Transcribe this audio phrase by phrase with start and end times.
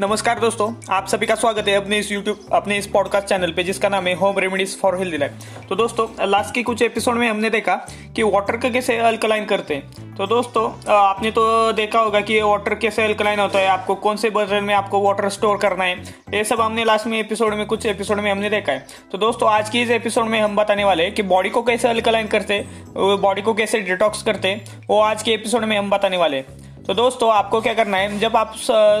[0.00, 3.62] नमस्कार दोस्तों, आप सभी का स्वागत है अपने इस YouTube, अपने इस पॉडकास्ट चैनल पे,
[3.64, 7.26] जिसका नाम है home remedies for healthy life तो दोस्तों लास्ट के कुछ एपिसोड में
[7.28, 7.74] हमने देखा
[8.16, 12.74] कि वाटर का कैसे अल्कलाइन करते हैं। तो दोस्तों आपने तो देखा होगा कि वाटर
[12.74, 15.98] कैसे अल्कलाइन होता है, आपको कौन से बर्तन में आपको वाटर स्टोर करना है,
[16.34, 19.50] ये सब हमने लास्ट में एपिसोड में, कुछ एपिसोड में हमने देखा है। तो दोस्तों,
[19.50, 22.64] आज की इस एपिसोड में हम बताने वाले हैं कि बॉडी को कैसे अल्कलाइन करते
[22.96, 24.54] बॉडी को कैसे डिटॉक्स करते
[24.88, 28.18] वो आज के एपिसोड में हम बताने वाले हैं। तो दोस्तों, आपको क्या करना है?
[28.18, 28.52] जब आप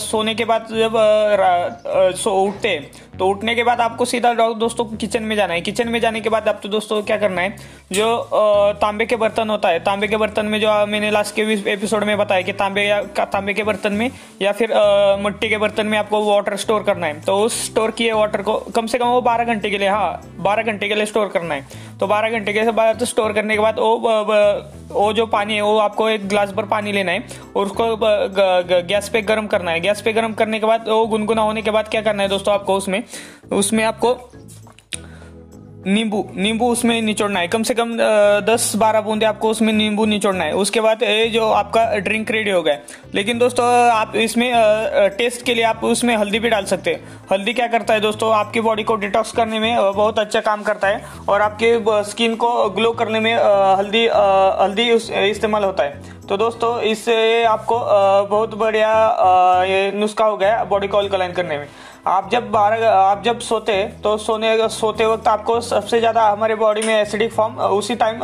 [0.00, 0.92] सोने के बाद जब
[2.16, 2.78] सो उठते
[3.18, 6.28] तो उठने के बाद आपको सीधा दोस्तों, किचन में जाना है। किचन में जाने के
[6.28, 7.56] बाद आप तो दोस्तों, क्या करना है?
[7.92, 8.06] जो
[8.80, 12.16] तांबे के बर्तन होता है, तांबे के बर्तन में जो मैंने लास्ट के एपिसोड में
[12.18, 14.10] बताया कि तांबे या तांबे के बर्तन में,
[14.42, 14.72] या फिर
[15.24, 18.56] मिट्टी के बर्तन में आपको वाटर स्टोर करना है। तो उस स्टोर किए वाटर को,
[18.74, 21.54] कम से कम वो बारह घंटे के लिए हाँ बारह घंटे के लिए स्टोर करना
[21.54, 21.66] है।
[22.00, 23.96] तो बारह घंटे के बाद स्टोर करने के बाद वो
[24.90, 27.96] वो जो पानी है, वो आपको एक ग्लास भर पानी लेना है। और उसको
[28.82, 31.70] गैस पे गर्म करना है। गैस पे गर्म करने के बाद वो गुनगुना होने के
[31.70, 33.02] बाद क्या करना है दोस्तों आपको उसमें?
[33.52, 34.14] उसमें आपको
[35.86, 37.96] नींबू नींबू उसमें निचोड़ना है। कम से कम
[38.46, 42.50] दस बारह बूंदे आपको उसमें नींबू निचोड़ना है। उसके बाद ये जो आपका ड्रिंक रेडी
[42.50, 42.76] हो गया।
[43.14, 44.52] लेकिन दोस्तों, आप इसमें
[45.18, 48.32] टेस्ट के लिए आप उसमें हल्दी भी डाल सकते हैं। हल्दी क्या करता है दोस्तों,
[48.34, 52.68] आपकी बॉडी को डिटॉक्स करने में बहुत अच्छा काम करता है। और आपके स्किन को
[52.70, 54.06] ग्लो करने में हल्दी
[54.60, 54.90] हल्दी
[55.30, 57.78] इस्तेमाल होता है। तो दोस्तों, इससे आपको
[58.26, 58.92] बहुत बढ़िया
[59.64, 61.66] ये नुस्खा हो गया बॉडी को अल्कलाइन करने में।
[62.06, 66.80] आप जब बारह आप जब सोते तो सोने सोते वक्त आपको सबसे ज़्यादा हमारे बॉडी
[66.82, 68.18] में एसिडिक फॉर्म उसी टाइम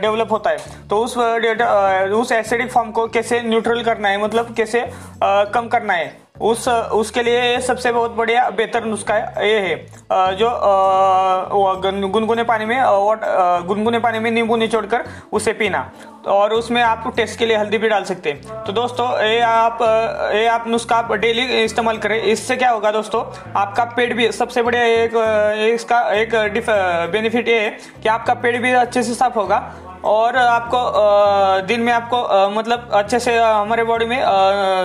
[0.00, 1.16] डेवलप होता है। तो उस
[2.20, 6.25] उस एसिडिक फॉर्म को कैसे न्यूट्रल करना है मतलब कैसे आ, कम करना है?
[6.40, 9.74] उस, उसके लिए सबसे बहुत बढ़िया, बेहतर नुस्खा है ये है।
[10.36, 10.50] जो
[12.08, 12.78] गुनगुने पानी में
[13.66, 15.90] गुनगुने पानी में नींबू निचोड़कर उसे पीना।
[16.26, 19.78] और उसमें आप टेस्ट के लिए हल्दी भी डाल सकते हैं। तो दोस्तों, ये आप
[20.34, 23.22] ये आप नुस्खा आप डेली इस्तेमाल करें। इससे क्या होगा दोस्तों,
[23.56, 25.12] आपका पेट भी, सबसे बढ़िया एक
[25.74, 26.30] इसका, एक
[27.12, 27.70] बेनिफिट ये है
[28.02, 29.58] कि आपका पेट भी अच्छे से साफ़ होगा।
[30.04, 34.18] और आपको दिन में आपको मतलब अच्छे से हमारे बॉडी में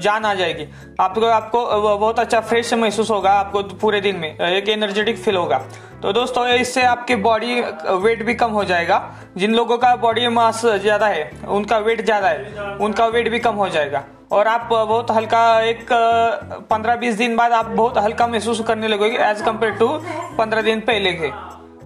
[0.00, 0.66] जान आ जाएगी।
[1.00, 1.64] आपको आपको
[1.96, 5.58] बहुत अच्छा फ्रेश महसूस होगा आपको पूरे दिन में। एक एनर्जेटिक फील होगा।
[6.02, 7.60] तो दोस्तों, इससे आपकी बॉडी
[8.02, 9.02] वेट भी कम हो जाएगा।
[9.36, 13.54] जिन लोगों का बॉडी मास ज़्यादा है, उनका वेट ज़्यादा है, उनका वेट भी कम
[13.54, 14.02] हो जाएगा।
[14.32, 15.86] और आप बहुत हल्का एक
[16.70, 19.88] पंद्रह बीस दिन बाद आप बहुत हल्का महसूस करने लगोगे एज कंपेयर टू
[20.38, 21.30] पंद्रह दिन पहले के।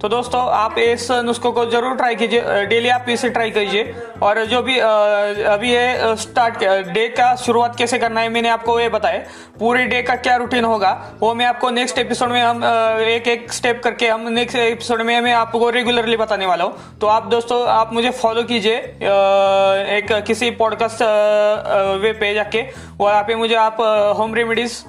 [0.01, 4.45] तो दोस्तों, आप इस नुस्खों को ज़रूर ट्राई कीजिए। डेली आप इसे ट्राई कीजिए। और
[4.45, 9.19] जो भी अभी ये स्टार्ट डे का शुरुआत कैसे करना है, मैंने आपको ये बताया।
[9.59, 10.91] पूरे डे का क्या रूटीन होगा,
[11.21, 12.65] वो मैं आपको नेक्स्ट एपिसोड में हम
[13.05, 17.07] एक एक स्टेप करके हम नेक्स्ट एपिसोड में मैं आपको रेगुलरली बताने वाला हूँ। तो
[17.07, 18.77] आप दोस्तों, आप मुझे फॉलो कीजिए
[19.97, 21.03] एक किसी पॉडकास्ट
[22.03, 22.65] वे पे जाके,
[23.01, 23.81] और आप मुझे, आप
[24.19, 24.85] होम रेमेडीज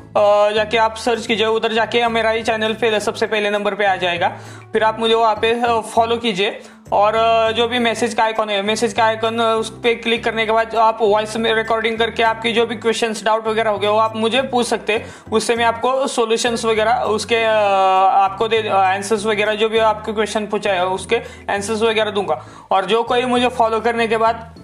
[0.55, 3.95] जाके आप सर्च कीजिए, उधर जाके मेरा ही चैनल पे सबसे पहले नंबर पे आ
[3.97, 4.27] जाएगा।
[4.73, 5.53] फिर आप मुझे वहाँ पे
[5.93, 6.59] फॉलो कीजिए।
[6.93, 7.13] और
[7.53, 10.75] जो भी मैसेज का आइकॉन है मैसेज का आइकॉन उस पर क्लिक करने के बाद
[10.77, 14.15] आप वॉइस में रिकॉर्डिंग करके आपकी जो भी क्वेश्चंस डाउट वगैरह हो गए, वो आप
[14.15, 19.79] मुझे पूछ सकते उससे मैं आपको सॉल्यूशंस वगैरह, उसके आपको दे आंसर्स वगैरह, जो भी
[19.79, 22.41] आपके क्वेश्चन पूछा है, उसके आंसर्स वगैरह दूँगा।
[22.71, 24.55] और जो कोई मुझे फॉलो करने के बाद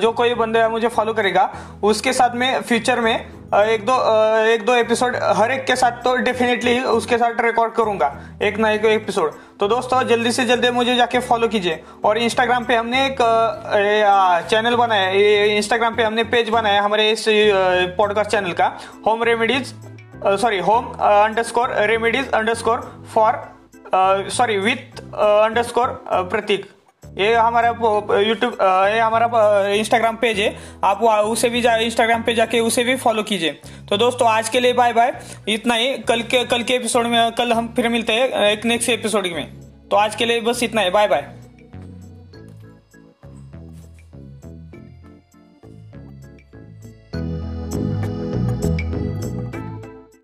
[0.00, 1.50] जो कोई बंदा मुझे फॉलो करेगा,
[1.82, 3.94] उसके साथ में फ्यूचर में एक दो
[4.44, 8.08] एक दो एपिसोड हर एक के साथ तो डेफिनेटली उसके साथ रिकॉर्ड करूँगा,
[8.42, 12.64] एक ना एक एपिसोड तो दोस्तों, जल्दी से जल्दी मुझे जाके फॉलो कीजिए। और इंस्टाग्राम
[12.64, 13.16] पे हमने एक
[14.50, 15.10] चैनल बनाया
[15.56, 17.24] इंस्टाग्राम पे हमने पेज बनाया हमारे इस
[17.98, 18.72] पॉडकास्ट चैनल का।
[19.06, 19.74] Home remedies
[20.24, 22.80] sorry home underscore remedies underscore
[23.14, 23.42] for
[24.30, 26.70] sorry with underscore Prateek.
[27.18, 27.68] ये हमारा
[28.20, 32.96] यूट्यूब ये हमारा इंस्टाग्राम पेज है। आप उसे भी जा इंस्टाग्राम पे जाके उसे भी
[32.96, 33.50] फॉलो कीजिए।
[33.90, 35.12] तो दोस्तों, आज के लिए बाय बाय
[35.48, 38.90] इतना ही। कल के कल के एपिसोड में, कल हम फिर मिलते हैं एक नेक्स्ट
[38.90, 39.46] एपिसोड में।
[39.90, 41.43] तो आज के लिए बस इतना ही। Bye bye